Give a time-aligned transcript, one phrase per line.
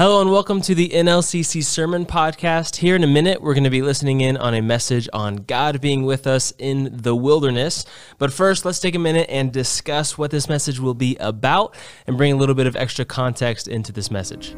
[0.00, 2.76] Hello and welcome to the NLCC Sermon Podcast.
[2.76, 5.82] Here in a minute, we're going to be listening in on a message on God
[5.82, 7.84] being with us in the wilderness.
[8.16, 11.76] But first, let's take a minute and discuss what this message will be about
[12.06, 14.54] and bring a little bit of extra context into this message.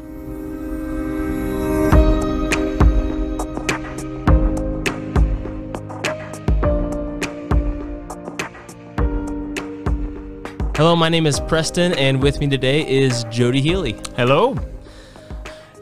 [10.77, 13.99] Hello, my name is Preston, and with me today is Jody Healy.
[14.15, 14.55] Hello.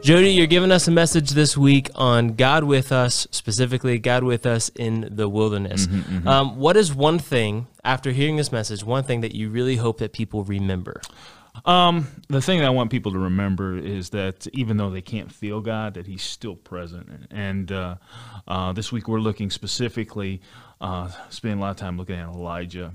[0.02, 4.46] Jody, you're giving us a message this week on God with us, specifically God with
[4.46, 5.86] us in the wilderness.
[5.86, 6.28] Mm-hmm, mm-hmm.
[6.28, 9.98] Um, what is one thing, after hearing this message, one thing that you really hope
[9.98, 11.00] that people remember?
[11.64, 15.32] Um, the thing that I want people to remember is that even though they can't
[15.32, 17.28] feel God, that He's still present.
[17.30, 17.94] And uh,
[18.48, 20.40] uh, this week we're looking specifically,
[20.80, 22.94] uh, spending a lot of time looking at Elijah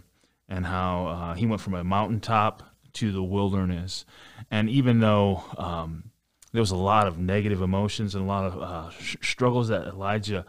[0.49, 4.03] and how uh, he went from a mountaintop to the wilderness.
[4.51, 6.11] And even though um,
[6.57, 9.85] there was a lot of negative emotions and a lot of uh, sh- struggles that
[9.85, 10.43] Elijah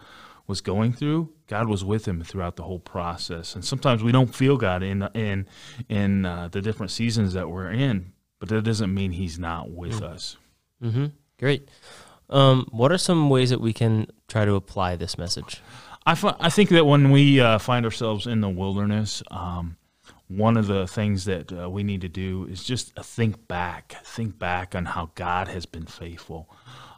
[0.46, 3.54] was going through, God was with him throughout the whole process.
[3.54, 5.46] And sometimes we don't feel God in in
[5.90, 10.00] in uh, the different seasons that we're in, but that doesn't mean He's not with
[10.00, 10.04] mm.
[10.04, 10.38] us.
[10.82, 11.08] Mm-hmm.
[11.38, 11.68] Great.
[12.30, 15.60] Um, what are some ways that we can try to apply this message?
[16.06, 19.76] I, f- I think that when we uh, find ourselves in the wilderness, um,
[20.28, 24.38] one of the things that uh, we need to do is just think back, think
[24.38, 26.48] back on how God has been faithful.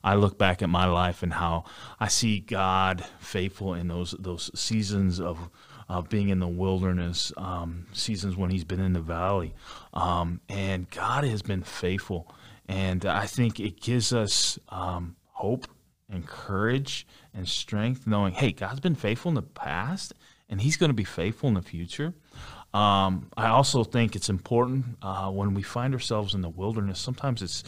[0.03, 1.64] I look back at my life and how
[1.98, 5.51] I see God faithful in those those seasons of
[5.89, 9.55] of being in the wilderness, um, seasons when He's been in the valley,
[9.92, 12.33] um, and God has been faithful.
[12.69, 15.67] And I think it gives us um, hope
[16.08, 20.14] and courage and strength, knowing, hey, God's been faithful in the past,
[20.48, 22.14] and He's going to be faithful in the future.
[22.73, 27.01] Um, I also think it's important uh, when we find ourselves in the wilderness.
[27.01, 27.65] Sometimes it's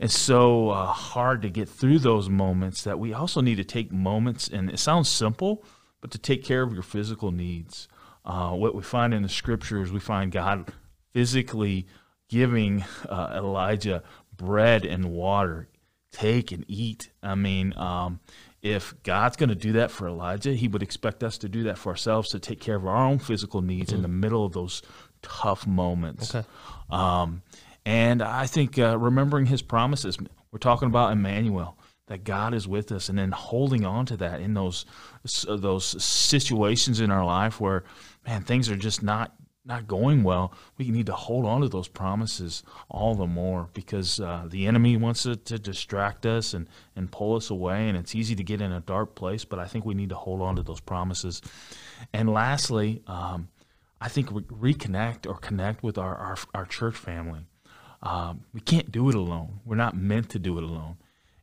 [0.00, 3.92] it's so uh, hard to get through those moments that we also need to take
[3.92, 4.48] moments.
[4.48, 5.62] And it sounds simple,
[6.00, 7.86] but to take care of your physical needs.
[8.24, 10.72] Uh, what we find in the scriptures, we find God
[11.12, 11.86] physically
[12.30, 14.02] giving uh, Elijah
[14.34, 15.68] bread and water.
[16.12, 17.10] Take and eat.
[17.22, 18.20] I mean, um,
[18.62, 21.78] if God's going to do that for Elijah, he would expect us to do that
[21.78, 23.96] for ourselves to take care of our own physical needs mm.
[23.96, 24.82] in the middle of those
[25.22, 26.34] tough moments.
[26.34, 26.46] Okay.
[26.90, 27.42] Um,
[27.86, 30.18] and I think uh, remembering his promises,
[30.52, 31.78] we're talking about Immanuel,
[32.08, 34.84] that God is with us, and then holding on to that in those
[35.46, 37.84] those situations in our life where,
[38.26, 39.32] man, things are just not
[39.64, 44.18] not going well, we need to hold on to those promises all the more because
[44.18, 46.66] uh, the enemy wants to, to, distract us and,
[46.96, 49.66] and pull us away, and it's easy to get in a dark place, but I
[49.66, 51.42] think we need to hold on to those promises.
[52.12, 53.48] And lastly, um,
[54.00, 57.40] I think re- reconnect or connect with our, our, our church family.
[58.02, 59.60] Um, we can't do it alone.
[59.66, 60.96] We're not meant to do it alone.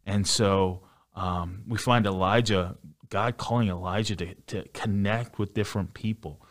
[0.07, 0.81] And so
[1.15, 2.77] um, we find Elijah,
[3.09, 6.41] God calling Elijah to, to connect with different people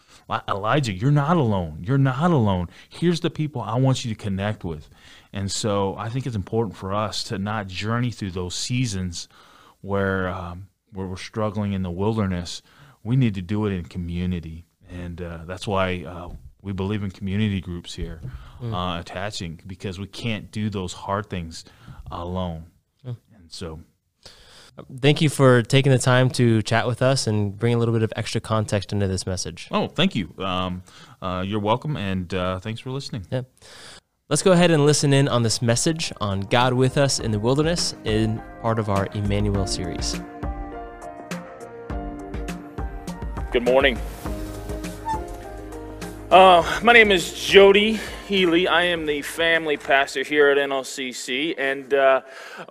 [0.48, 1.84] Elijah, you're not alone.
[1.86, 2.68] You're not alone.
[2.88, 4.88] Here's the people I want you to connect with.
[5.32, 9.28] And so I think it's important for us to not journey through those seasons
[9.80, 12.62] where, um, where we're struggling in the wilderness.
[13.04, 14.66] We need to do it in community.
[14.88, 16.30] And uh, that's why uh,
[16.62, 18.20] we believe in community groups here,
[18.60, 18.72] mm.
[18.72, 21.64] uh, attaching, because we can't do those hard things
[22.10, 22.66] alone.
[23.06, 23.16] Mm.
[23.36, 23.80] And so
[25.00, 28.02] Thank you for taking the time to chat with us and bring a little bit
[28.02, 29.68] of extra context into this message.
[29.70, 30.34] Oh, thank you.
[30.38, 30.82] Um,
[31.22, 33.26] uh, you're welcome, and uh, thanks for listening.
[33.30, 33.42] Yeah.
[34.28, 37.38] Let's go ahead and listen in on this message on God with us in the
[37.38, 40.20] wilderness in part of our Immanuel series.
[43.52, 43.98] Good morning.
[46.28, 48.66] Uh, my name is Jody Healy.
[48.66, 52.22] I am the family pastor here at NLCC, and uh,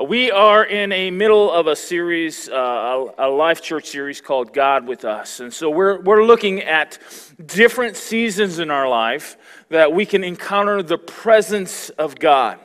[0.05, 4.85] we are in a middle of a series, uh, a, life church series called God
[4.85, 5.39] with Us.
[5.39, 6.99] And so we're, we're looking at
[7.45, 9.37] different seasons in our life
[9.69, 12.59] that we can encounter the presence of God.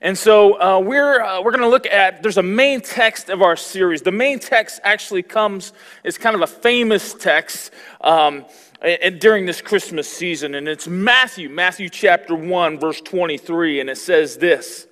[0.00, 3.42] And so uh, we're, uh, we're going to look at, there's a main text of
[3.42, 4.02] our series.
[4.02, 5.72] The main text actually comes,
[6.04, 7.72] it's kind of a famous text.
[8.00, 8.44] Um,
[8.84, 10.54] and during this Christmas season.
[10.54, 13.80] And it's Matthew, Matthew chapter 1, verse 23.
[13.80, 14.86] And it says this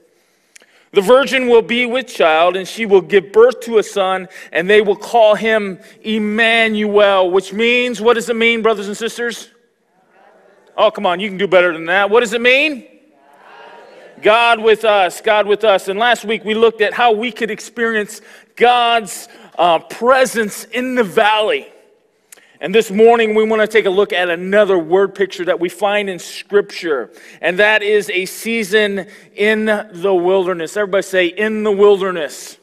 [0.92, 4.68] The virgin will be with child, and she will give birth to a son, and
[4.68, 9.50] they will call him Immanuel, which means, what does it mean, brothers and sisters?
[10.74, 12.08] Oh, come on, you can do better than that.
[12.08, 12.88] What does it mean?
[14.22, 15.88] God with us, God with us.
[15.88, 18.20] And last week we looked at how we could experience
[18.56, 19.28] God's
[19.58, 21.71] uh, presence in the valley.
[22.62, 25.68] And this morning, we want to take a look at another word picture that we
[25.68, 27.10] find in Scripture,
[27.40, 30.76] and that is a season in the wilderness.
[30.76, 32.58] Everybody say, in the wilderness.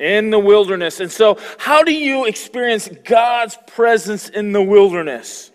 [0.00, 0.98] In the wilderness.
[0.98, 5.52] And so, how do you experience God's presence in the wilderness?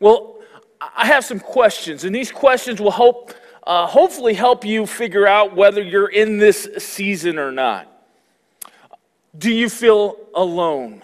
[0.00, 0.38] Well,
[0.80, 3.34] I have some questions, and these questions will help,
[3.66, 7.86] uh, hopefully help you figure out whether you're in this season or not.
[9.36, 11.02] Do you feel alone?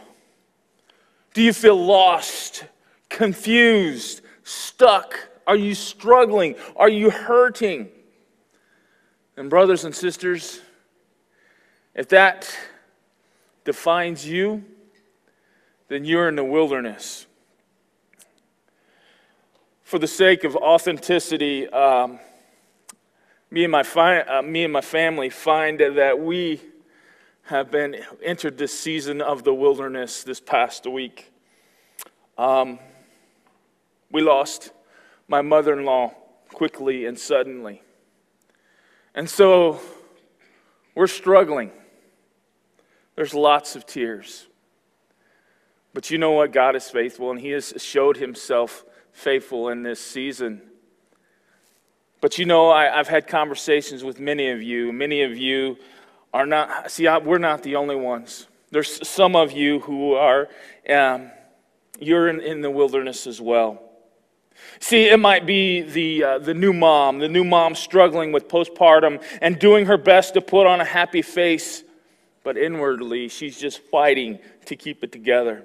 [1.33, 2.65] Do you feel lost,
[3.09, 5.15] confused, stuck?
[5.47, 6.57] Are you struggling?
[6.77, 7.89] Are you hurting?
[9.37, 10.61] And, brothers and sisters,
[11.95, 12.53] if that
[13.65, 14.65] defines you,
[15.89, 17.27] then you're in the wilderness.
[19.83, 22.21] For the sake of authenticity, um,
[23.51, 26.61] me, and my fi- uh, me and my family find that we
[27.51, 31.33] have been entered this season of the wilderness this past week.
[32.39, 32.79] Um,
[34.13, 34.71] we lost
[35.27, 36.15] my mother in law
[36.55, 37.83] quickly and suddenly.
[39.17, 39.81] And so
[40.95, 41.73] we're struggling.
[43.17, 44.47] There's lots of tears.
[45.93, 46.53] But you know what?
[46.53, 50.63] God is faithful, and He has showed Himself faithful in this season.
[52.21, 54.93] But you know, I, have had conversations with many of you.
[54.93, 55.79] Many of you
[56.33, 58.47] are not, see, I, we're not the only ones.
[58.71, 60.49] There's some of you who are,
[60.89, 61.31] um,
[61.99, 63.83] you're in, in, the wilderness as well.
[64.79, 69.23] See, it might be the, uh, the new mom, the new mom struggling with postpartum
[69.41, 71.83] and doing her best to put on a happy face,
[72.45, 75.65] but inwardly she's just fighting to keep it together.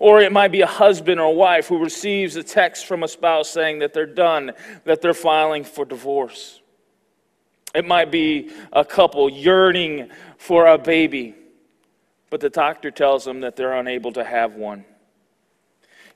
[0.00, 3.08] Or it might be a husband or a wife who receives a text from a
[3.08, 4.52] spouse saying that they're done,
[4.84, 6.57] that they're filing for divorce.
[7.74, 11.34] It might be a couple yearning for a baby,
[12.30, 14.84] but the doctor tells them that they're unable to have one.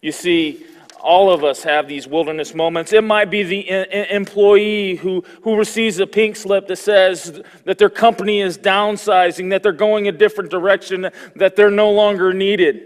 [0.01, 0.65] You see,
[1.03, 2.93] all of us have these wilderness moments.
[2.93, 7.91] It might be the employee who, who receives a pink slip that says that their
[7.91, 12.83] company is downsizing, that they're going a different direction, that they're no longer needed.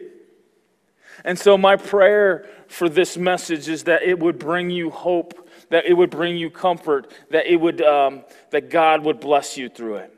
[1.24, 5.86] And so, my prayer for this message is that it would bring you hope that
[5.86, 9.96] it would bring you comfort, that, it would, um, that God would bless you through
[9.96, 10.12] it.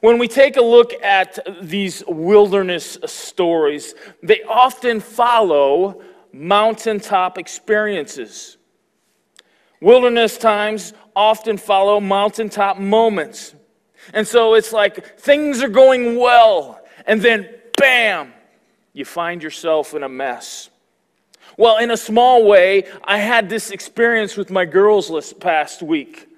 [0.00, 8.56] When we take a look at these wilderness stories, they often follow mountaintop experiences.
[9.80, 13.54] Wilderness times often follow mountaintop moments.
[14.14, 17.48] And so it's like things are going well, and then
[17.78, 18.32] bam,
[18.92, 20.70] you find yourself in a mess.
[21.62, 26.28] Well, in a small way, I had this experience with my girls this past week.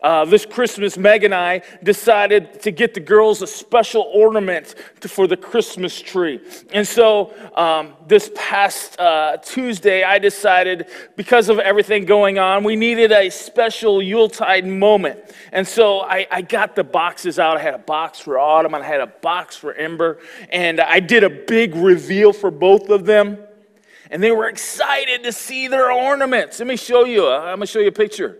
[0.00, 5.08] Uh, this Christmas, Meg and I decided to get the girls a special ornament to,
[5.08, 6.38] for the Christmas tree.
[6.72, 10.86] And so um, this past uh, Tuesday, I decided,
[11.16, 15.18] because of everything going on, we needed a special Yuletide moment.
[15.50, 17.56] And so I, I got the boxes out.
[17.56, 20.20] I had a box for Autumn, I had a box for Ember.
[20.50, 23.38] And I did a big reveal for both of them
[24.10, 26.58] and they were excited to see their ornaments.
[26.58, 27.26] Let me show you.
[27.26, 28.38] Uh, I'm going to show you a picture.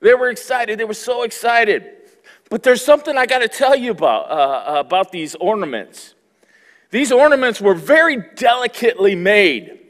[0.00, 0.78] They were excited.
[0.78, 1.90] They were so excited.
[2.50, 6.14] But there's something I got to tell you about, uh, about these ornaments.
[6.90, 9.80] These ornaments were very delicately made.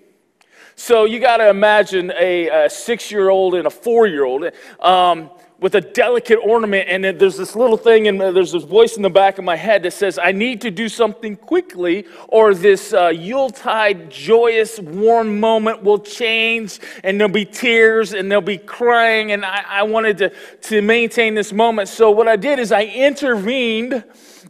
[0.77, 4.51] So you got to imagine a, a six year old and a four year old.
[4.81, 9.03] Um, with a delicate ornament, and there's this little thing, and there's this voice in
[9.03, 12.93] the back of my head that says, I need to do something quickly, or this
[12.93, 19.33] uh, Yuletide joyous, warm moment will change, and there'll be tears, and there'll be crying,
[19.33, 20.33] and I, I wanted to,
[20.63, 21.89] to maintain this moment.
[21.89, 24.05] So, what I did is I intervened,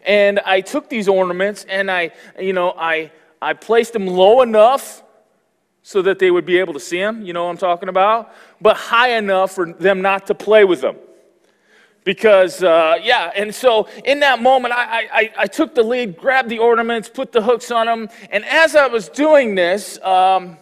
[0.07, 5.03] and I took these ornaments, and I, you know, I, I placed them low enough
[5.87, 8.33] so that they would be able to see them, you know what I'm talking about,
[8.65, 10.97] but high enough for them not to play with them.
[12.03, 16.49] Because, uh, yeah, and so in that moment, I, I, I, took the lead, grabbed
[16.49, 20.57] the ornaments, put the hooks on them, and as I was doing this, um,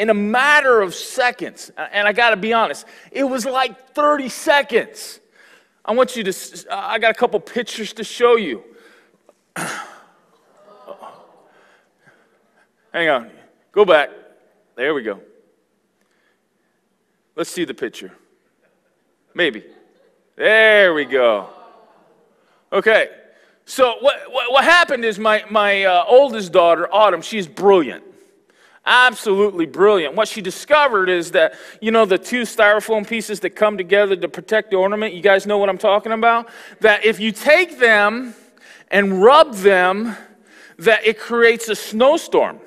[0.00, 5.20] in a matter of seconds, and I gotta be honest, it was like 30 seconds.
[5.84, 8.64] I want you to, I got a couple pictures to show you.
[12.92, 13.30] Hang on,
[13.70, 14.10] go back.
[14.74, 15.20] There we go.
[17.36, 18.12] Let's see the picture.
[19.34, 19.64] Maybe.
[20.36, 21.48] There we go.
[22.72, 23.10] Okay.
[23.64, 28.04] So what, what, what happened is my, my uh, oldest daughter, Autumn, she's brilliant.
[28.84, 30.14] Absolutely brilliant.
[30.14, 34.28] What she discovered is that, you know, the two styrofoam pieces that come together to
[34.28, 36.48] protect the ornament, you guys know what I'm talking about?
[36.80, 38.34] That if you take them
[38.90, 40.16] and rub them
[40.78, 42.58] that it creates a snowstorm.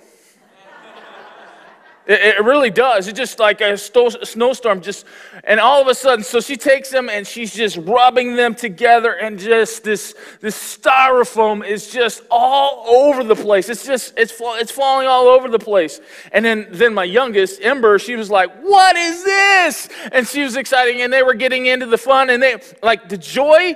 [2.05, 3.07] It, it really does.
[3.07, 5.05] It's just like a, sto- snowstorm, just
[5.43, 9.13] and all of a sudden, so she takes them and she's just rubbing them together,
[9.13, 13.69] and just this this styrofoam is just all over the place.
[13.69, 16.01] It's just it's it's falling all over the place.
[16.31, 20.57] And then then my youngest Ember, she was like, "What is this?" And she was
[20.57, 23.75] excited, and they were getting into the fun, and they like the joy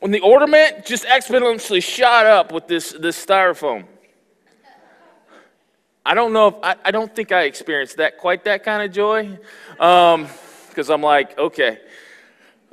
[0.00, 3.86] when the ornament just exponentially shot up with this this styrofoam.
[6.04, 8.92] I don't know if, I, I don't think I experienced that, quite that kind of
[8.92, 9.38] joy.
[9.76, 11.78] Because um, I'm like, okay.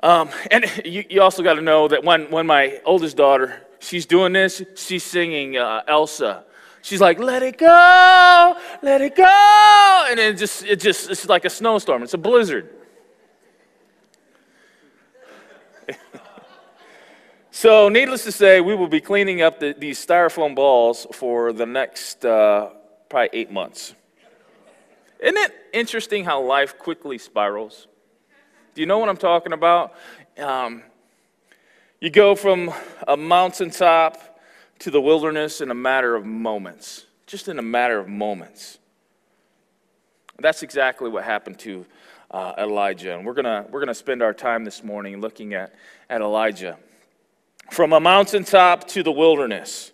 [0.02, 4.08] Um, and you, you also got to know that when, when my oldest daughter, she's
[4.08, 6.46] doing this, she's singing uh, Elsa.
[6.82, 10.06] She's like, let it go, let it go.
[10.10, 12.02] And it just, it just, it's like a snowstorm.
[12.04, 12.70] It's a blizzard.
[17.52, 21.66] so, needless to say, we will be cleaning up the, these styrofoam balls for the
[21.66, 22.70] next uh,
[23.10, 23.94] probably eight months.
[25.20, 27.88] Isn't it interesting how life quickly spirals?
[28.74, 29.94] Do you know what I'm talking about?
[30.38, 30.84] Um,
[32.00, 32.72] you go from
[33.08, 34.40] a mountaintop
[34.80, 38.80] to the wilderness in a matter of moments, just in a matter of moments.
[40.38, 41.86] That's exactly what happened to
[42.32, 43.18] uh, Elijah.
[43.18, 45.74] And we're going we're gonna spend our time this morning looking at,
[46.10, 46.78] at Elijah.
[47.72, 49.92] From a mountaintop to the wilderness.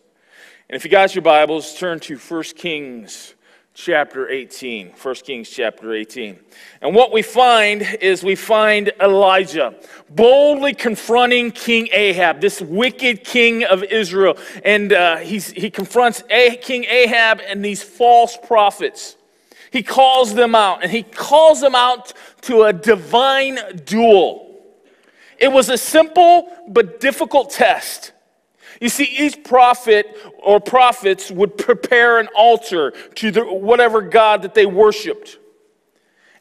[0.68, 3.36] And if you got your Bibles, turn to 1 Kings
[3.76, 4.94] chapter 18.
[5.00, 6.40] 1 Kings chapter 18.
[6.82, 9.76] And what we find is we find Elijah
[10.10, 14.40] boldly confronting King Ahab, this wicked king of Israel.
[14.64, 19.18] And uh, he confronts a- King Ahab and these false prophets.
[19.70, 24.50] He calls them out, and he calls them out to a divine duel.
[25.38, 28.14] It was a simple but difficult test.
[28.82, 34.54] You see, each prophet or prophets would prepare an altar to the, whatever God that
[34.54, 35.40] they worshiped.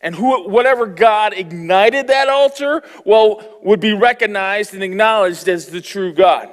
[0.00, 5.80] And who, whatever God ignited that altar, well, would be recognized and acknowledged as the
[5.80, 6.50] true God.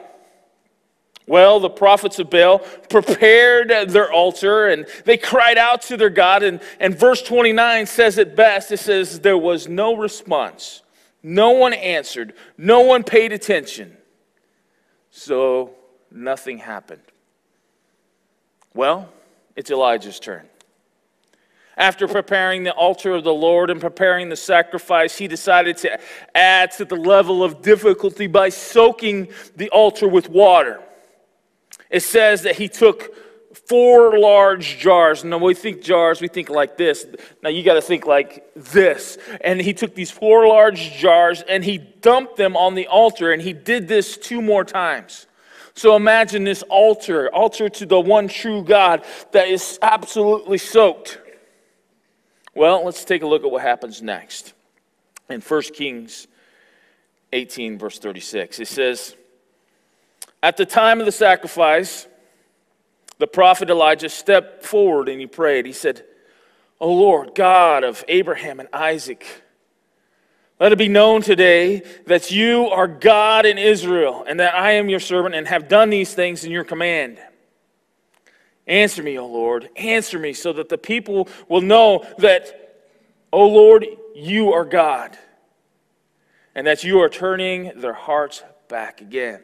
[1.28, 2.60] Well, the prophets of Baal
[2.90, 6.44] prepared their altar and they cried out to their God.
[6.44, 10.82] And, and verse 29 says it best it says, There was no response,
[11.22, 13.96] no one answered, no one paid attention.
[15.12, 15.76] So
[16.10, 17.02] nothing happened.
[18.74, 19.10] Well,
[19.56, 20.48] it's Elijah's turn.
[21.78, 26.00] After preparing the altar of the Lord and preparing the sacrifice, he decided to
[26.36, 30.82] add to the level of difficulty by soaking the altar with water.
[31.90, 33.16] It says that he took
[33.72, 35.24] four large jars.
[35.24, 37.06] Now, when we think jars, we think like this.
[37.42, 39.18] Now, you got to think like this.
[39.40, 43.42] And he took these four large jars and he dumped them on the altar, and
[43.42, 45.26] he did this two more times.
[45.74, 51.22] So imagine this altar, altar to the one true God that is absolutely soaked.
[52.54, 54.54] Well, let's take a look at what happens next.
[55.30, 56.28] In 1 Kings
[57.32, 59.16] 18, verse 36, it says,
[60.44, 62.08] At the time of the sacrifice,
[63.22, 65.68] the prophet Elijah stepped forward and he prayed.
[65.68, 66.04] He said,
[66.80, 69.44] O Lord, God of Abraham and Isaac,
[70.60, 74.90] let it be known today that you are God in Israel and that I am
[74.90, 77.20] your servant and have done these things in your command.
[78.66, 82.88] Answer me, O Lord, answer me so that the people will know that,
[83.32, 83.86] O Lord,
[84.16, 85.16] you are God
[86.56, 89.42] and that you are turning their hearts back again.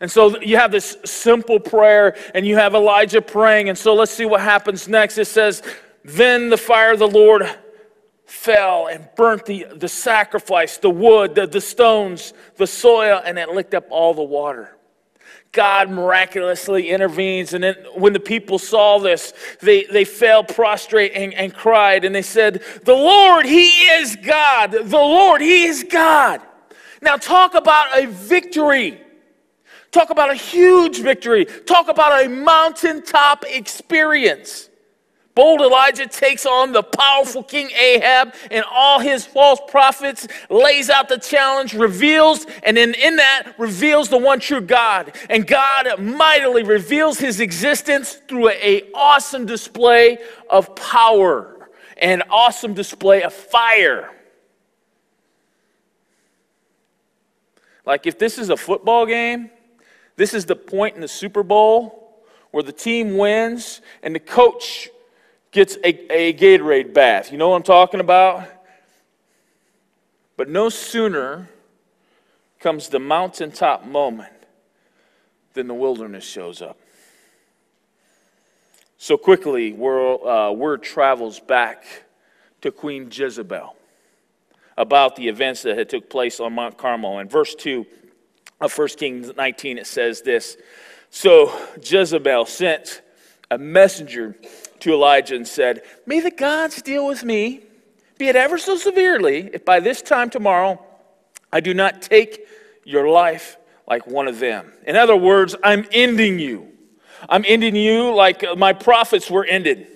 [0.00, 3.68] And so you have this simple prayer, and you have Elijah praying.
[3.68, 5.18] And so let's see what happens next.
[5.18, 5.62] It says,
[6.04, 7.48] Then the fire of the Lord
[8.26, 13.48] fell and burnt the, the sacrifice, the wood, the, the stones, the soil, and it
[13.50, 14.76] licked up all the water.
[15.52, 17.54] God miraculously intervenes.
[17.54, 22.04] And then when the people saw this, they, they fell prostrate and, and cried.
[22.04, 24.72] And they said, The Lord, He is God.
[24.72, 26.42] The Lord, He is God.
[27.00, 29.00] Now, talk about a victory.
[29.90, 31.44] Talk about a huge victory.
[31.44, 34.68] Talk about a mountaintop experience.
[35.36, 41.10] Bold Elijah takes on the powerful King Ahab and all his false prophets, lays out
[41.10, 45.14] the challenge, reveals, and then in that reveals the one true God.
[45.28, 53.22] And God mightily reveals his existence through an awesome display of power and awesome display
[53.22, 54.10] of fire.
[57.84, 59.50] Like if this is a football game,
[60.16, 64.88] this is the point in the Super Bowl where the team wins and the coach
[65.52, 67.30] gets a, a Gatorade bath.
[67.30, 68.48] You know what I'm talking about?
[70.36, 71.48] But no sooner
[72.60, 74.32] comes the mountaintop moment
[75.54, 76.78] than the wilderness shows up.
[78.98, 81.84] So quickly, word, uh, word travels back
[82.62, 83.76] to Queen Jezebel
[84.78, 87.18] about the events that had took place on Mount Carmel.
[87.18, 87.86] In verse 2
[88.60, 90.56] of 1 Kings 19, it says this
[91.10, 93.02] So Jezebel sent
[93.50, 94.36] a messenger
[94.80, 97.62] to Elijah and said, May the gods deal with me,
[98.18, 100.84] be it ever so severely, if by this time tomorrow
[101.52, 102.46] I do not take
[102.84, 104.72] your life like one of them.
[104.86, 106.72] In other words, I'm ending you.
[107.28, 109.86] I'm ending you like my prophets were ended.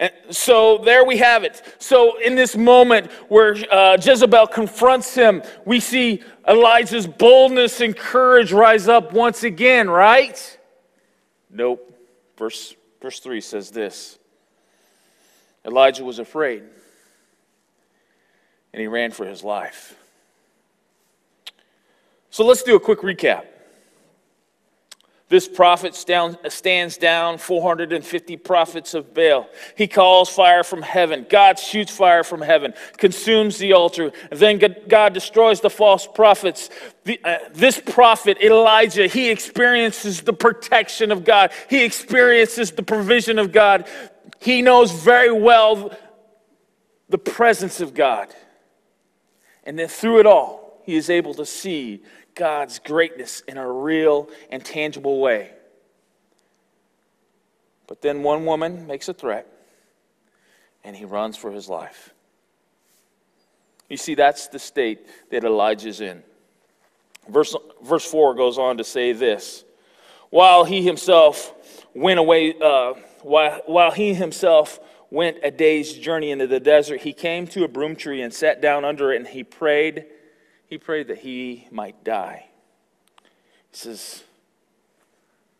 [0.00, 1.62] And so there we have it.
[1.78, 8.50] So in this moment where uh, Jezebel confronts him, we see Elijah's boldness and courage
[8.50, 10.58] rise up once again, right?
[11.50, 11.86] Nope.
[12.38, 14.18] Verse, verse 3 says this
[15.66, 16.62] Elijah was afraid,
[18.72, 19.94] and he ran for his life.
[22.30, 23.44] So let's do a quick recap.
[25.30, 29.48] This prophet stands down 450 prophets of Baal.
[29.76, 31.24] He calls fire from heaven.
[31.30, 34.10] God shoots fire from heaven, consumes the altar.
[34.32, 36.68] Then God destroys the false prophets.
[37.24, 43.52] Uh, this prophet, Elijah, he experiences the protection of God, he experiences the provision of
[43.52, 43.86] God.
[44.40, 45.96] He knows very well
[47.08, 48.34] the presence of God.
[49.62, 52.02] And then through it all, he is able to see
[52.34, 55.52] God's greatness in a real and tangible way.
[57.86, 59.46] But then one woman makes a threat,
[60.82, 62.12] and he runs for his life.
[63.88, 66.24] You see, that's the state that Elijah's in.
[67.28, 67.54] Verse,
[67.84, 69.64] verse 4 goes on to say this
[70.30, 71.54] While he himself
[71.94, 77.12] went away, uh, while, while he himself went a day's journey into the desert, he
[77.12, 80.06] came to a broom tree and sat down under it, and he prayed
[80.70, 82.46] he prayed that he might die.
[83.70, 84.22] He says,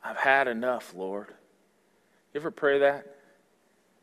[0.02, 1.26] I've had enough, Lord.
[2.32, 3.16] You ever pray that?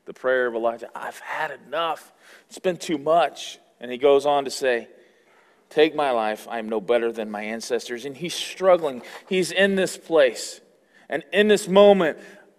[0.06, 2.12] The prayer of Elijah, I've had enough.
[2.50, 3.58] It's been too much.
[3.80, 4.90] And he goes on to say,
[5.70, 6.48] Take my life.
[6.50, 8.06] I am no better than my ancestors.
[8.06, 9.02] And he's struggling.
[9.28, 10.62] He's in this place.
[11.10, 12.18] And in this moment,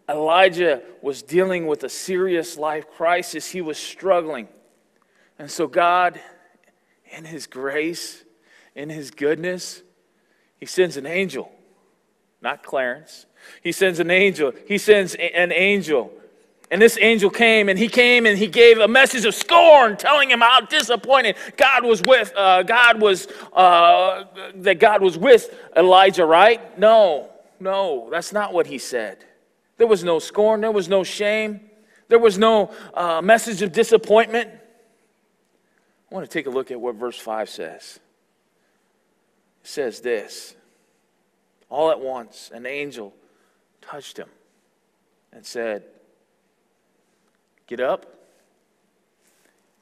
[0.08, 3.50] Elijah was dealing with a serious life crisis.
[3.50, 4.48] He was struggling.
[5.38, 6.20] And so, God,
[7.16, 8.24] in His grace,
[8.78, 9.82] in his goodness,
[10.56, 11.50] he sends an angel,
[12.40, 13.26] not Clarence.
[13.60, 14.52] He sends an angel.
[14.68, 16.12] He sends an angel.
[16.70, 20.30] And this angel came and he came and he gave a message of scorn, telling
[20.30, 26.24] him how disappointed God was with, uh, God was, uh, that God was with Elijah,
[26.24, 26.78] right?
[26.78, 29.24] No, no, that's not what he said.
[29.76, 31.62] There was no scorn, there was no shame,
[32.06, 34.50] there was no uh, message of disappointment.
[36.10, 37.98] I want to take a look at what verse 5 says
[39.68, 40.56] says this
[41.68, 43.14] All at once, an angel
[43.80, 44.28] touched him
[45.32, 45.84] and said,
[47.66, 48.06] Get up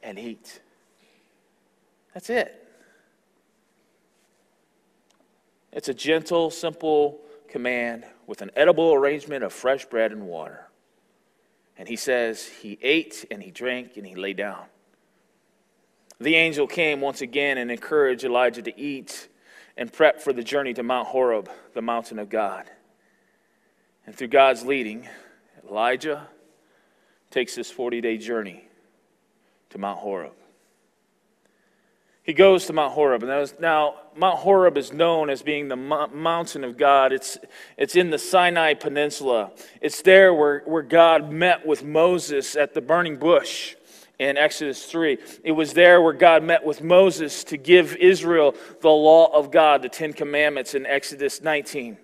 [0.03, 0.61] and eat.
[2.12, 2.62] That's it.
[5.72, 10.66] It's a gentle, simple command with an edible arrangement of fresh bread and water.
[11.79, 14.64] And he says he ate and he drank and he lay down.
[16.18, 19.29] The angel came once again and encouraged Elijah to eat
[19.77, 22.71] and prep for the journey to Mount Horeb, the mountain of God.
[24.07, 25.09] And through God's leading,
[25.69, 26.29] Elijah
[27.31, 28.67] takes this 40 day journey
[29.71, 30.33] to Mount Horeb.
[32.23, 35.77] He goes to Mount Horeb, and was, now Mount Horeb is known as being the
[35.77, 37.12] mountain of God.
[37.12, 37.39] It's,
[37.77, 39.53] it's in the Sinai Peninsula.
[39.81, 43.77] It's there where, where God met with Moses at the burning bush
[44.18, 45.18] in Exodus 3.
[45.44, 49.83] It was there where God met with Moses to give Israel the law of God,
[49.83, 51.98] the Ten Commandments in Exodus 19.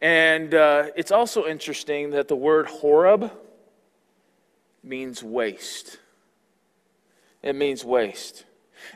[0.00, 3.32] And uh, it's also interesting that the word Horeb
[4.82, 5.98] means waste.
[7.42, 8.44] It means waste.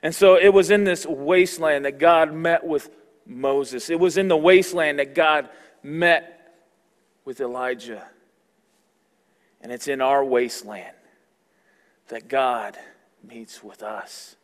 [0.02, 2.90] And so it was in this wasteland that God met with
[3.24, 3.88] Moses.
[3.88, 5.48] It was in the wasteland that God
[5.82, 6.54] met
[7.24, 8.06] with Elijah.
[9.60, 10.94] And it's in our wasteland
[12.10, 12.76] that God
[13.26, 14.36] meets with us.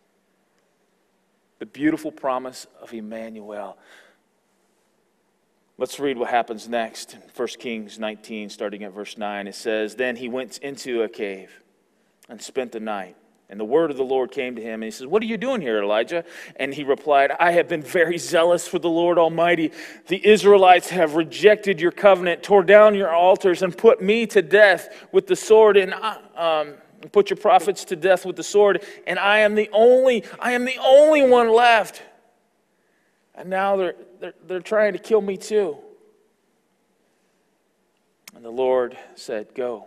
[1.58, 3.76] The beautiful promise of Immanuel.
[5.78, 9.46] Let's read what happens next in 1 Kings 19, starting at verse 9.
[9.46, 11.62] It says, Then he went into a cave
[12.28, 13.16] and spent the night.
[13.48, 15.36] And the word of the Lord came to him, and he says, What are you
[15.36, 16.24] doing here, Elijah?
[16.56, 19.70] And he replied, I have been very zealous for the Lord Almighty.
[20.08, 25.06] The Israelites have rejected your covenant, tore down your altars, and put me to death
[25.12, 25.76] with the sword.
[25.76, 25.94] And
[26.36, 26.74] um,
[27.06, 30.52] and put your prophets to death with the sword, and I am the only, I
[30.54, 32.02] am the only one left.
[33.32, 35.76] And now they're, they're, they're trying to kill me too.
[38.34, 39.86] And the Lord said, Go.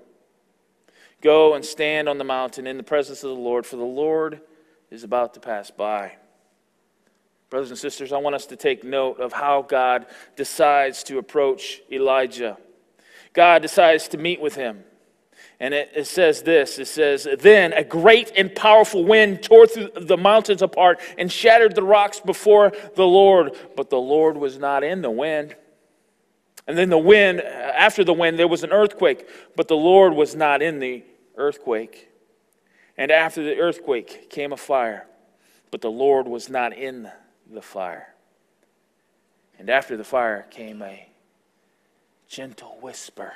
[1.21, 4.39] Go and stand on the mountain in the presence of the Lord, for the Lord
[4.89, 6.13] is about to pass by.
[7.49, 10.05] Brothers and sisters, I want us to take note of how God
[10.37, 12.57] decides to approach Elijah.
[13.33, 14.85] God decides to meet with him.
[15.59, 19.89] And it, it, says this it says, Then a great and powerful wind tore through
[19.99, 23.55] the mountains apart and shattered the rocks before the Lord.
[23.75, 25.55] But the Lord was not in the wind.
[26.65, 30.35] And then the wind, after the wind, there was an earthquake, but the Lord was
[30.35, 31.03] not in the
[31.35, 32.09] earthquake.
[32.95, 35.07] And after the earthquake came a fire,
[35.71, 37.09] but the Lord was not in
[37.51, 38.13] the fire.
[39.57, 41.09] And after the fire came a
[42.27, 43.33] gentle whisper.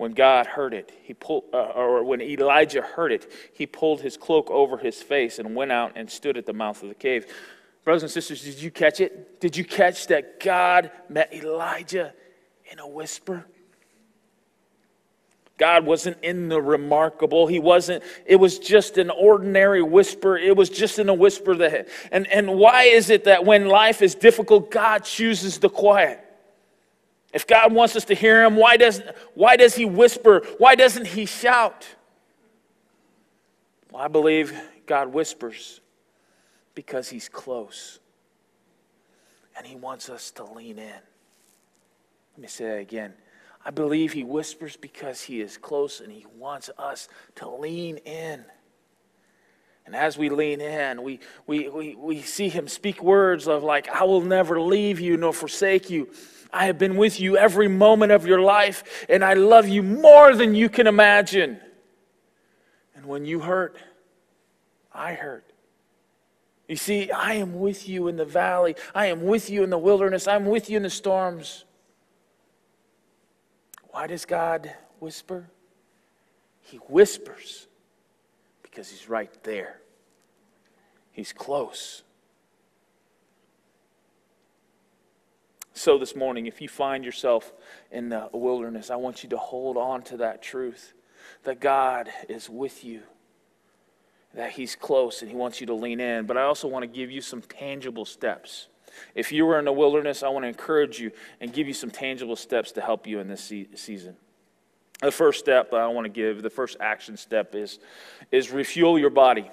[0.00, 4.16] When God heard it, he pulled, uh, or when Elijah heard it, he pulled his
[4.16, 7.26] cloak over his face and went out and stood at the mouth of the cave.
[7.84, 9.42] Brothers and sisters, did you catch it?
[9.42, 12.14] Did you catch that God met Elijah
[12.72, 13.44] in a whisper?
[15.58, 17.46] God wasn't in the remarkable.
[17.46, 20.38] He wasn't, it was just an ordinary whisper.
[20.38, 24.00] It was just in a whisper that, and, and why is it that when life
[24.00, 26.24] is difficult, God chooses the quiet?
[27.32, 29.02] If God wants us to hear him, why does,
[29.34, 30.42] why does he whisper?
[30.58, 31.86] Why doesn't he shout?
[33.90, 35.80] Well, I believe God whispers
[36.74, 38.00] because he's close.
[39.56, 41.00] And he wants us to lean in.
[42.36, 43.12] Let me say that again.
[43.64, 48.44] I believe he whispers because he is close and he wants us to lean in.
[49.86, 53.88] And as we lean in, we, we, we, we see him speak words of like,
[53.88, 56.08] I will never leave you nor forsake you.
[56.52, 60.34] I have been with you every moment of your life, and I love you more
[60.34, 61.60] than you can imagine.
[62.94, 63.76] And when you hurt,
[64.92, 65.44] I hurt.
[66.68, 68.76] You see, I am with you in the valley.
[68.94, 70.28] I am with you in the wilderness.
[70.28, 71.64] I'm with you in the storms.
[73.90, 75.48] Why does God whisper?
[76.62, 77.66] He whispers
[78.62, 79.80] because He's right there,
[81.10, 82.02] He's close.
[85.72, 87.52] So, this morning, if you find yourself
[87.90, 90.94] in the wilderness, I want you to hold on to that truth
[91.44, 93.02] that God is with you
[94.34, 96.26] that He's close and He wants you to lean in.
[96.26, 98.68] But I also want to give you some tangible steps.
[99.14, 101.90] If you were in the wilderness, I want to encourage you and give you some
[101.90, 104.16] tangible steps to help you in this season.
[105.00, 107.78] The first step I want to give, the first action step is,
[108.30, 109.50] is refuel your body.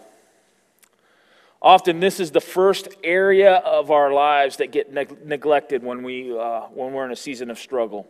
[1.61, 6.37] Often, this is the first area of our lives that get neg- neglected when, we,
[6.37, 8.07] uh, when we're in a season of struggle.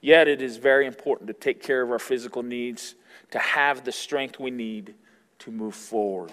[0.00, 2.94] Yet, it is very important to take care of our physical needs,
[3.32, 4.94] to have the strength we need
[5.40, 6.32] to move forward.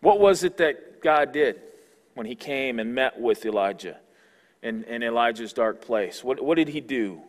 [0.00, 1.60] What was it that God did
[2.14, 3.98] when he came and met with Elijah
[4.62, 6.24] in, in Elijah's dark place?
[6.24, 7.20] What, what did he do?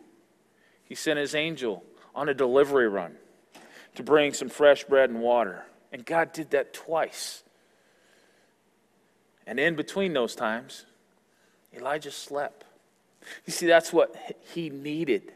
[0.84, 1.82] He sent his angel
[2.14, 3.16] on a delivery run
[3.96, 5.64] to bring some fresh bread and water.
[5.96, 7.42] And God did that twice.
[9.46, 10.84] And in between those times,
[11.74, 12.64] Elijah slept.
[13.46, 14.14] You see, that's what
[14.52, 15.32] he needed.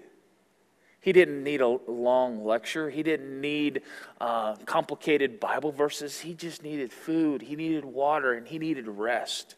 [1.01, 2.91] He didn't need a long lecture.
[2.91, 3.81] He didn't need
[4.21, 6.21] uh, complicated Bible verses.
[6.21, 7.41] He just needed food.
[7.41, 9.55] He needed water and he needed rest.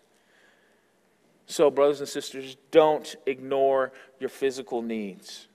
[1.47, 5.49] So, brothers and sisters, don't ignore your physical needs.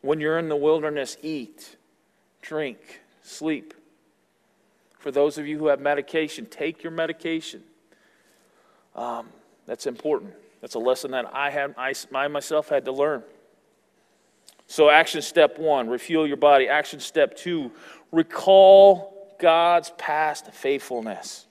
[0.00, 1.76] When you're in the wilderness, eat,
[2.42, 2.80] drink,
[3.22, 3.72] sleep.
[5.06, 7.62] For those of you who have medication, take your medication.
[8.96, 9.28] Um,
[9.64, 10.34] that's important.
[10.60, 13.22] That's a lesson that I, have, I, I myself had to learn.
[14.66, 16.68] So, action step one, refuel your body.
[16.68, 17.70] Action step two,
[18.10, 21.45] recall God's past faithfulness.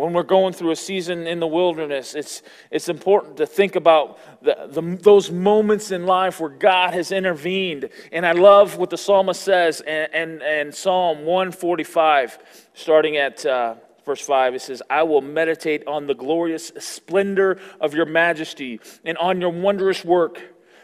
[0.00, 4.18] When we're going through a season in the wilderness, it's, it's important to think about
[4.42, 7.90] the, the, those moments in life where God has intervened.
[8.10, 12.38] And I love what the psalmist says in, in, in Psalm 145,
[12.72, 13.74] starting at uh,
[14.06, 14.54] verse 5.
[14.54, 19.50] It says, I will meditate on the glorious splendor of your majesty and on your
[19.50, 20.40] wondrous work.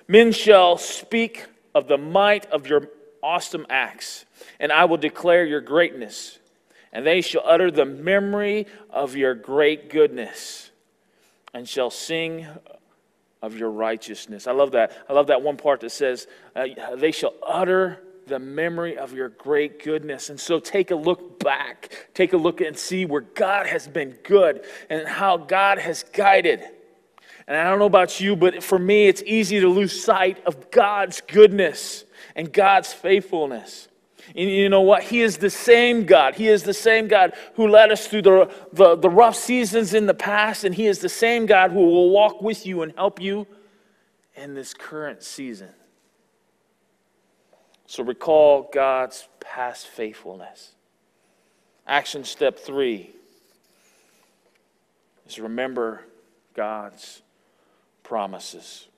[0.08, 2.90] Men shall speak of the might of your
[3.22, 4.26] awesome acts,
[4.60, 6.38] and I will declare your greatness.
[6.96, 10.70] And they shall utter the memory of your great goodness,
[11.52, 12.46] and shall sing
[13.42, 14.46] of your righteousness.
[14.46, 14.96] I love that.
[15.06, 16.64] I love that one part that says, uh,
[16.96, 20.30] They shall utter the memory of your great goodness.
[20.30, 22.08] And so take a look back.
[22.14, 26.62] Take a look and see where God has been good and how God has guided.
[27.46, 30.70] And I don't know about you, but for me, it's easy to lose sight of
[30.70, 33.88] God's goodness and God's faithfulness.
[34.34, 35.04] And you know what?
[35.04, 36.34] He is the same God.
[36.34, 40.06] He is the same God who led us through the, the, the, rough seasons in
[40.06, 43.20] the past, and He is the same God who will walk with you and help
[43.20, 43.46] you
[44.34, 45.70] in this current season.
[47.86, 50.72] So recall God's past faithfulness.
[51.86, 53.14] Action step three
[55.28, 56.02] is remember
[56.54, 57.22] God's
[58.02, 58.88] promises.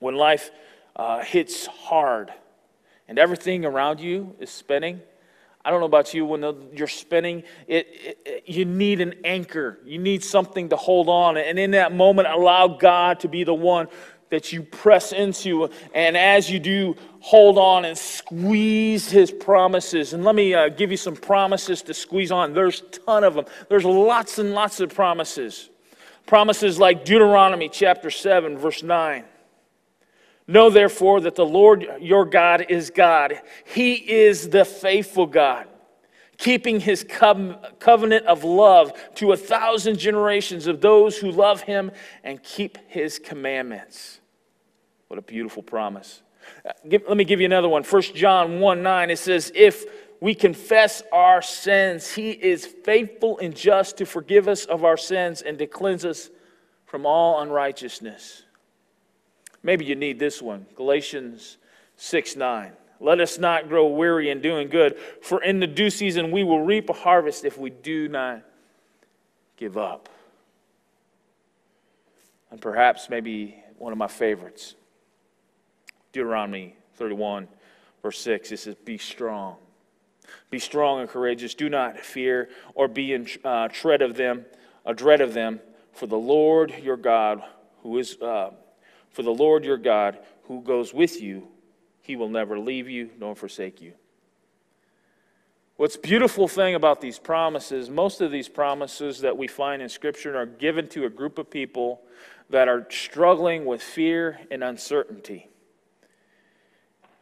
[0.00, 0.50] When life
[0.96, 2.32] uh, hits hard
[3.08, 5.00] and everything around you is spinning,
[5.66, 6.42] I don't know about you, when
[6.72, 9.80] you're spinning, it, it, it, you need an anchor.
[9.84, 11.36] You need something to hold on.
[11.36, 13.88] And in that moment, allow God to be the one
[14.30, 15.68] that you press into.
[15.92, 20.12] And as you do, hold on and squeeze his promises.
[20.12, 22.54] And let me uh, give you some promises to squeeze on.
[22.54, 25.68] There's a ton of them, there's lots and lots of promises.
[26.26, 29.24] Promises like Deuteronomy chapter 7, verse 9.
[30.48, 33.40] Know therefore that the Lord your God is God.
[33.64, 35.66] He is the faithful God,
[36.38, 41.90] keeping his covenant of love to a thousand generations of those who love him
[42.22, 44.20] and keep his commandments.
[45.08, 46.22] What a beautiful promise.
[46.64, 47.82] Uh, let me give you another one.
[47.82, 49.84] 1 John 1 9, it says, If
[50.20, 55.42] we confess our sins, he is faithful and just to forgive us of our sins
[55.42, 56.30] and to cleanse us
[56.86, 58.45] from all unrighteousness.
[59.66, 61.56] Maybe you need this one Galatians
[61.96, 62.70] 6 9.
[63.00, 66.62] Let us not grow weary in doing good, for in the due season we will
[66.62, 68.42] reap a harvest if we do not
[69.56, 70.08] give up.
[72.52, 74.76] And perhaps, maybe one of my favorites
[76.12, 77.48] Deuteronomy 31,
[78.02, 78.52] verse 6.
[78.52, 79.56] It says, Be strong.
[80.48, 81.54] Be strong and courageous.
[81.54, 84.46] Do not fear or be in uh, dread of them,
[84.84, 85.58] a dread of them,
[85.92, 87.42] for the Lord your God,
[87.82, 88.50] who is uh,
[89.16, 91.48] for the Lord your God, who goes with you,
[92.02, 93.94] he will never leave you nor forsake you.
[95.78, 100.36] What's beautiful thing about these promises, most of these promises that we find in Scripture
[100.36, 102.02] are given to a group of people
[102.50, 105.48] that are struggling with fear and uncertainty.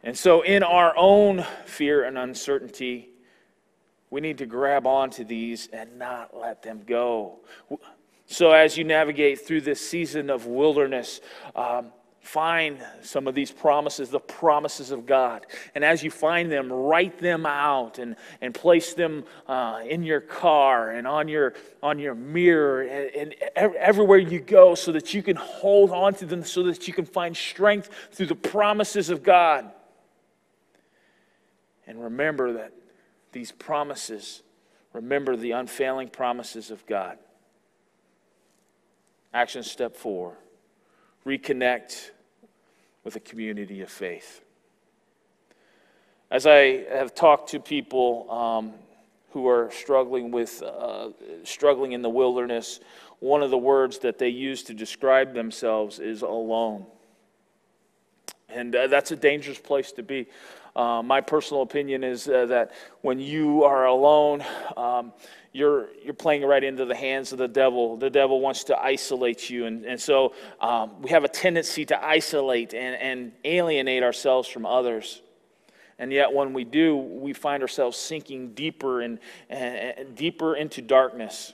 [0.03, 3.07] And so, in our own fear and uncertainty,
[4.09, 7.39] we need to grab onto these and not let them go.
[8.27, 11.21] So, as you navigate through this season of wilderness,
[11.55, 11.91] um,
[12.25, 15.45] find some of these promises, the promises of God.
[15.75, 20.21] And as you find them, write them out and, and place them uh, in your
[20.21, 25.21] car and on your, on your mirror and, and everywhere you go so that you
[25.21, 29.21] can hold on to them, so that you can find strength through the promises of
[29.21, 29.71] God.
[31.85, 32.73] And remember that
[33.33, 34.41] these promises,
[34.93, 37.19] remember the unfailing promises of God.
[39.35, 40.37] Action step four
[41.27, 42.11] reconnect
[43.03, 44.41] with a community of faith.
[46.31, 48.73] As I have talked to people um,
[49.31, 51.09] who are struggling with uh,
[51.43, 52.79] struggling in the wilderness,
[53.19, 56.85] one of the words that they use to describe themselves is alone.
[58.47, 60.27] And uh, that's a dangerous place to be.
[60.77, 62.71] Uh, my personal opinion is uh, that
[63.01, 64.45] when you are alone,
[64.77, 65.11] um,
[65.55, 67.95] you're, you're playing right into the hands of the devil.
[67.95, 69.67] The devil wants to isolate you.
[69.67, 74.65] And, and so um, we have a tendency to isolate and, and alienate ourselves from
[74.65, 75.21] others.
[75.97, 79.17] And yet, when we do, we find ourselves sinking deeper and,
[79.49, 81.53] and deeper into darkness.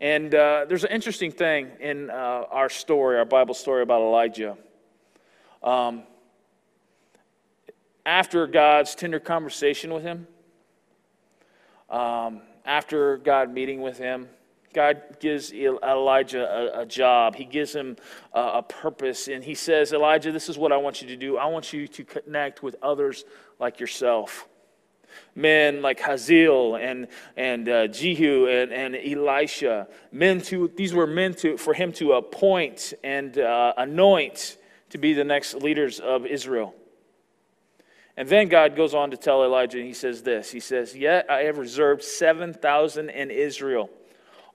[0.00, 2.14] And uh, there's an interesting thing in uh,
[2.50, 4.56] our story, our Bible story about Elijah.
[5.62, 6.04] Um,
[8.06, 10.26] after God's tender conversation with him,
[11.92, 14.28] um, after God meeting with him,
[14.72, 17.36] God gives Elijah a, a job.
[17.36, 17.96] He gives him
[18.32, 19.28] a, a, purpose.
[19.28, 21.36] And he says, Elijah, this is what I want you to do.
[21.36, 23.24] I want you to connect with others
[23.58, 24.48] like yourself.
[25.34, 29.86] Men like Hazael and, and uh, Jehu and, and Elisha.
[30.10, 34.56] Men to, these were men to, for him to appoint and uh, anoint
[34.88, 36.74] to be the next leaders of Israel.
[38.16, 41.30] And then God goes on to tell Elijah, and he says this He says, Yet
[41.30, 43.90] I have reserved 7,000 in Israel,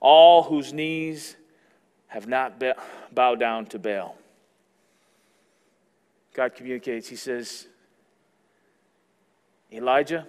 [0.00, 1.36] all whose knees
[2.06, 2.62] have not
[3.12, 4.16] bowed down to Baal.
[6.34, 7.66] God communicates, He says,
[9.72, 10.26] Elijah,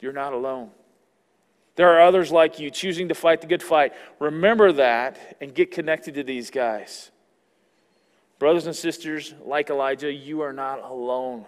[0.00, 0.70] you're not alone.
[1.76, 3.92] There are others like you choosing to fight the good fight.
[4.18, 7.10] Remember that and get connected to these guys.
[8.38, 11.46] Brothers and sisters, like Elijah, you are not alone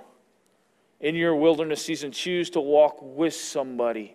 [1.00, 4.14] in your wilderness season, choose to walk with somebody.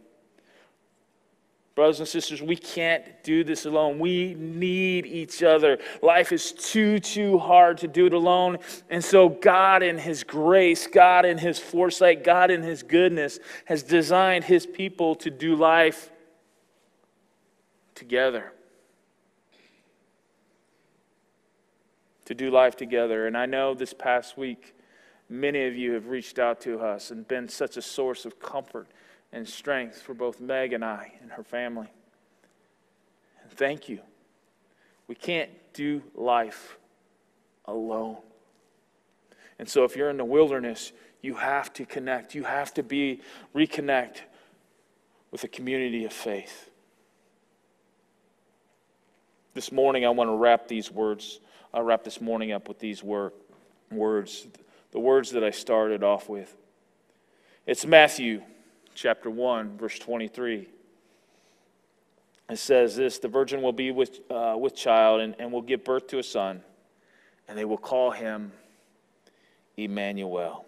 [1.76, 3.98] Brothers and sisters, we can't do this alone.
[3.98, 5.80] We need each other.
[6.04, 8.60] Life is too, too hard to do it alone.
[8.91, 13.82] And so, God, in His grace, God, in His foresight, God, in His goodness, has
[13.82, 16.12] designed His people to do life
[17.96, 18.54] together.
[22.26, 23.28] to do life together.
[23.28, 24.72] And I know this past week,
[25.34, 28.88] many of you have reached out to us and been such a source of comfort
[29.32, 31.91] and strength for both Meg and I and her family.
[33.41, 34.00] And thank you.
[35.08, 36.78] We can't do life
[37.65, 38.17] alone.
[39.60, 40.91] And so if you're in the wilderness,
[41.22, 42.36] you have to connect.
[42.36, 43.22] You have to be
[43.56, 44.22] reconnect
[45.32, 46.69] with a community of faith.
[49.54, 51.39] This morning I want to wrap these words
[51.74, 53.34] I'll wrap this morning up with these wor-
[53.91, 54.46] words,
[54.93, 56.56] the words that I started off with.
[57.65, 58.43] It's Matthew
[58.93, 60.69] chapter 1, verse 23.
[62.49, 65.84] It says this The virgin will be with, uh, with child and, and will give
[65.84, 66.62] birth to a son,
[67.47, 68.51] and they will call him
[69.77, 70.63] Immanuel,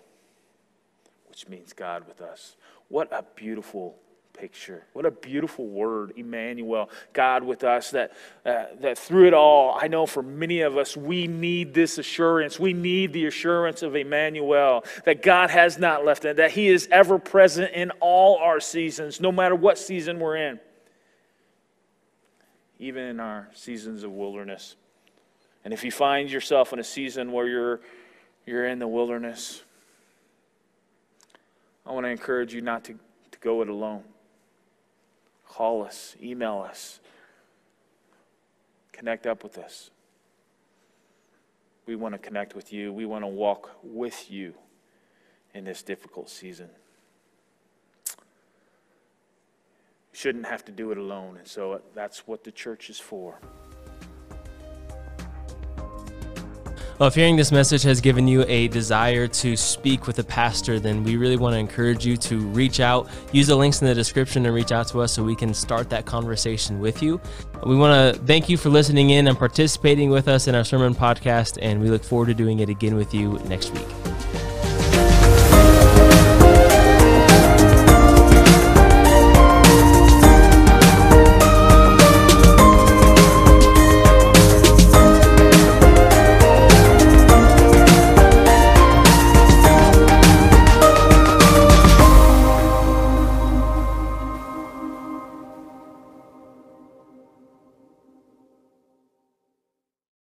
[1.29, 2.55] which means God with us.
[2.87, 3.95] What a beautiful
[4.37, 4.83] picture.
[4.93, 8.11] What a beautiful word, Immanuel, God with us, that,
[8.45, 12.59] uh, that through it all, I know for many of us, we need this assurance.
[12.59, 16.87] We need the assurance of Immanuel, that God has not left us, that He is
[16.91, 20.59] ever present in all our seasons, no matter what season we're in,
[22.79, 24.75] even in our seasons of wilderness.
[25.63, 27.81] And if you find yourself in a season where you're,
[28.45, 29.63] you're in the wilderness,
[31.85, 32.93] I want to encourage you not to,
[33.31, 34.03] to go it alone.
[35.55, 36.99] Call us, email us,
[38.91, 39.89] connect up with us.
[41.85, 42.91] We want to connect with you.
[42.91, 44.53] We want to walk with you
[45.53, 46.67] in this difficult season.
[48.09, 48.15] You
[50.11, 53.39] shouldn't have to do it alone, and so that's what the church is for.
[56.97, 60.79] Well, if hearing this message has given you a desire to speak with a pastor,
[60.79, 63.09] then we really want to encourage you to reach out.
[63.33, 65.89] Use the links in the description and reach out to us so we can start
[65.89, 67.19] that conversation with you.
[67.65, 70.95] We want to thank you for listening in and participating with us in our sermon
[70.95, 74.04] podcast, and we look forward to doing it again with you next week.